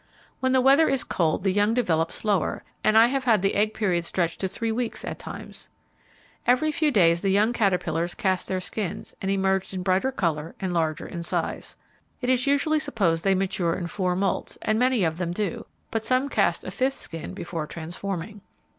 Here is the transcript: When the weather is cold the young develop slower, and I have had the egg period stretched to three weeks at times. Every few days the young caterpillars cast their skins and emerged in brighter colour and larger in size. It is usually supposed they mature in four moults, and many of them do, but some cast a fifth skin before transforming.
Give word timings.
When 0.39 0.51
the 0.51 0.61
weather 0.61 0.89
is 0.89 1.03
cold 1.03 1.43
the 1.43 1.51
young 1.53 1.75
develop 1.75 2.11
slower, 2.11 2.63
and 2.83 2.97
I 2.97 3.05
have 3.05 3.25
had 3.25 3.43
the 3.43 3.53
egg 3.53 3.75
period 3.75 4.03
stretched 4.03 4.39
to 4.39 4.47
three 4.47 4.71
weeks 4.71 5.05
at 5.05 5.19
times. 5.19 5.69
Every 6.47 6.71
few 6.71 6.89
days 6.89 7.21
the 7.21 7.29
young 7.29 7.53
caterpillars 7.53 8.15
cast 8.15 8.47
their 8.47 8.61
skins 8.61 9.13
and 9.21 9.29
emerged 9.29 9.75
in 9.75 9.83
brighter 9.83 10.11
colour 10.11 10.55
and 10.59 10.73
larger 10.73 11.05
in 11.05 11.21
size. 11.21 11.75
It 12.19 12.29
is 12.29 12.47
usually 12.47 12.79
supposed 12.79 13.23
they 13.23 13.35
mature 13.35 13.75
in 13.75 13.85
four 13.85 14.15
moults, 14.15 14.57
and 14.63 14.79
many 14.79 15.03
of 15.03 15.19
them 15.19 15.33
do, 15.33 15.67
but 15.91 16.03
some 16.03 16.29
cast 16.29 16.63
a 16.63 16.71
fifth 16.71 16.97
skin 16.97 17.35
before 17.35 17.67
transforming. 17.67 18.41